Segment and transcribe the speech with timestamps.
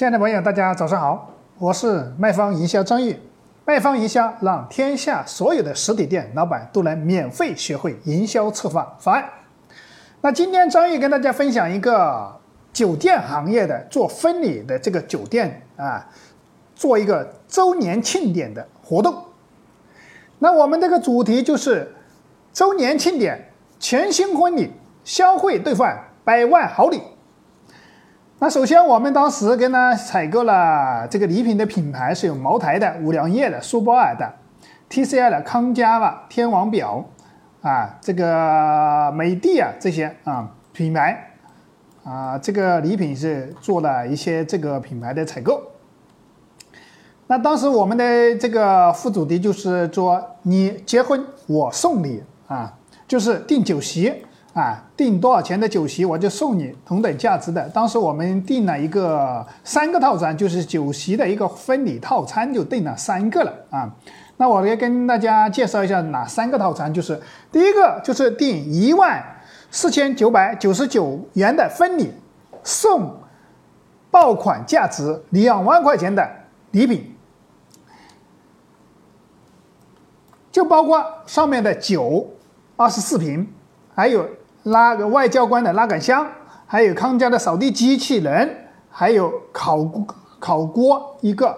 [0.00, 1.28] 亲爱的朋友，大家早上好，
[1.58, 3.14] 我是卖方营销张玉。
[3.66, 9.22] 卖方营销让天下所有的实体店老板都能免费学会营销策划方案。
[10.22, 12.34] 那今天张玉跟大家分享一个
[12.72, 16.08] 酒店行业的做婚礼的这个酒店啊，
[16.74, 19.14] 做一个周年庆典的活动。
[20.38, 21.94] 那我们这个主题就是
[22.54, 24.72] 周年庆典，全新婚礼，
[25.04, 25.94] 消费兑换
[26.24, 27.02] 百万好礼。
[28.42, 34.32] 那首先，我们当时跟他采购了这个礼品的品牌是有茅台的、五粮液的、苏泊尔的、
[34.88, 37.04] TCL 的、康佳吧、天王表
[37.60, 41.34] 啊，这个美的啊这些啊品牌
[42.02, 45.60] 啊，这个礼品是做了一些这个品牌的采购。
[47.26, 52.72] 那当时我们的这个副主题就是说，你结婚我送礼啊，
[53.06, 54.24] 就是订酒席。
[54.52, 57.68] 啊，订多少钱的酒席，我就送你同等价值的。
[57.68, 63.88] 当时我们订了一个三个套餐，就是酒席的一个婚礼套餐，就订了三个了啊。
[64.38, 67.20] 那我来跟大家介绍一下哪三个套餐，就是
[67.52, 69.24] 第一个就是订一万
[69.70, 72.12] 四千九百九十九元的婚礼，
[72.64, 73.20] 送
[74.10, 76.28] 爆款价值两万块钱的
[76.72, 77.14] 礼品，
[80.50, 82.28] 就包括上面的酒
[82.74, 83.46] 二十四瓶，
[83.94, 84.28] 还有。
[84.64, 86.26] 拉个外交官的拉杆箱，
[86.66, 89.78] 还有康佳的扫地机器人，还有烤
[90.38, 91.56] 烤锅一个，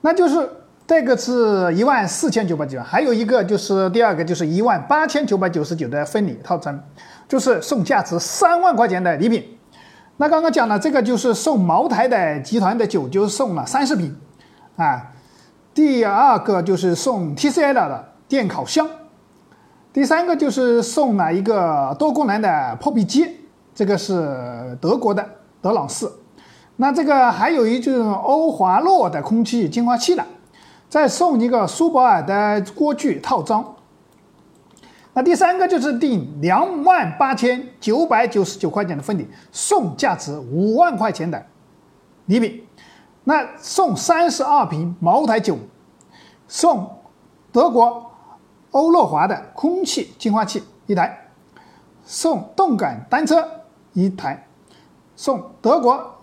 [0.00, 0.48] 那就是
[0.86, 6.82] 这个是一万四千九百九，还有一个就是第二个就是一万八千九百九十九的婚礼套餐，
[7.28, 9.58] 就是送价值三万块钱的礼品。
[10.16, 14.16] 那刚刚讲了这个就是送茅台的集团的酒，就送了三十瓶
[14.76, 15.10] 啊。
[15.74, 18.88] 第二个就是送 TCL 的电烤箱。
[19.92, 23.28] 第三个就是送了一个多功能的破壁机，
[23.74, 25.28] 这个是德国的
[25.60, 26.10] 德朗仕。
[26.76, 30.26] 那这个还有一种欧华诺的空气净化器了，
[30.88, 33.74] 再送一个苏泊尔的锅具套装。
[35.12, 41.44] 那第三个就是订两万八千九百九十九块钱的婚礼，送价值五万块钱的
[42.24, 42.66] 礼品。
[43.24, 45.58] 那送三十二瓶茅台酒，
[46.48, 46.90] 送
[47.52, 48.11] 德国。
[48.72, 51.28] 欧乐华的空气净化器一台，
[52.04, 53.48] 送动感单车
[53.92, 54.46] 一台，
[55.14, 56.18] 送德国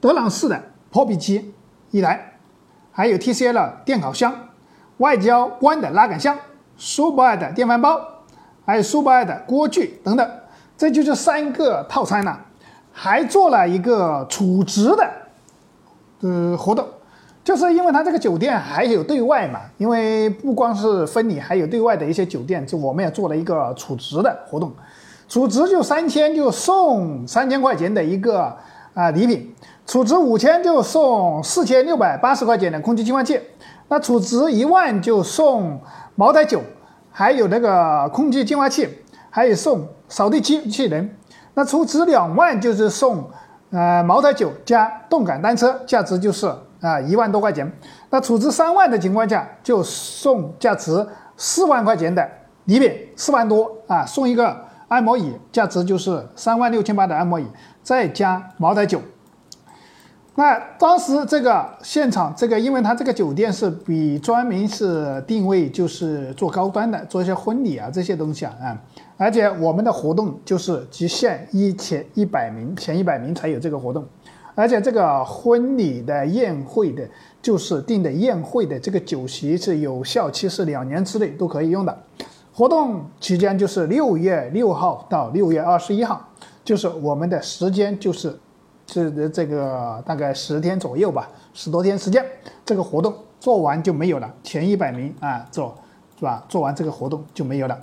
[0.00, 1.54] 德朗仕的破壁机
[1.90, 2.38] 一台，
[2.90, 4.48] 还有 TCL 电烤箱、
[4.98, 6.38] 外交官的拉杆箱、
[6.76, 8.00] 苏泊尔的电饭煲，
[8.64, 10.30] 还有苏泊尔的锅具等等，
[10.76, 12.46] 这就是三个套餐了，
[12.92, 15.12] 还做了一个储值的
[16.20, 16.88] 呃活动。
[17.44, 24.72] 就是因为它这个酒店还有对外嘛，因为不光是婚礼，还有对外的一些酒店，就我们也做了一个储值的活动，
[25.28, 28.56] 储值就三千就送三千块钱的一个
[28.94, 29.52] 啊礼品，
[29.84, 33.40] 储值五千就送四千六百八十块钱的空气净化器，
[33.88, 35.80] 那储值一万就送
[36.14, 36.62] 茅台酒，
[37.10, 38.88] 还有那个空气净化器，
[39.30, 41.16] 还有送扫地机器人，
[41.54, 43.28] 那储值两万就是送
[43.70, 46.48] 呃茅台酒加动感单车，价值就是。
[46.82, 47.72] 啊，一万多块钱，
[48.10, 51.06] 那储值三万的情况下，就送价值
[51.36, 52.28] 四万块钱的
[52.64, 54.54] 礼品，四万多啊，送一个
[54.88, 57.46] 按摩椅，价值就是三万六千八的按摩椅，
[57.82, 59.00] 再加茅台酒。
[60.34, 68.80] 那当时这个现场，这个因为他这个酒店是比专门是定位就是做高端的，做一些婚礼啊这些东西啊，啊，
[69.18, 74.04] 而且我们的活动就是极限一千一百名，前一百名才有这个活动。
[74.54, 77.08] 而且这个婚礼的宴会的，
[77.40, 81.98] 就是订的宴会的这个酒席是有效期是两年之内都可以用的。
[82.52, 86.28] 活动期间就是六月六号到六月二十一号，
[86.62, 88.38] 就是我们的时间就是
[88.86, 92.22] 是这个大概十天左右吧，十多天时间。
[92.66, 95.74] 这个活动做完就没有了，前一百名啊做
[96.18, 96.44] 是吧？
[96.46, 97.78] 做完这个活动就没有了。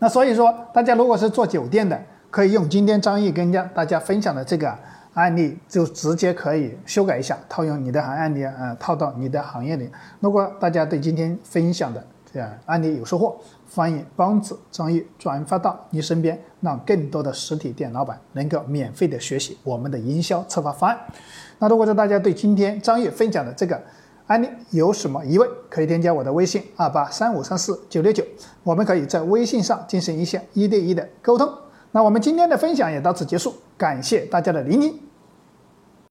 [0.00, 2.02] 那所以说，大家如果是做酒店的，
[2.32, 4.76] 可以用今天张毅跟家大家分享的这个。
[5.16, 9.90] 案例就直接可以修改一下，套用你的行案例啊，套到你的行业里。
[10.20, 13.34] 如果大家对今天分享的这样案例有收获，
[13.74, 20.98] 欢迎帮助张毅转发到你身边，让更多的实体店老板能够免费的学习我们的营销策划方案。
[21.58, 23.80] 那如果说大家对今天张毅分享的这个
[24.26, 28.22] 案例有什么疑问，可以添加我的微信二八三五三四九六九，
[28.62, 31.50] 我们可以在微信上进行一下一对一的沟通。
[31.92, 35.05] 那我们今天的分享也到此结束，感谢大家的聆听。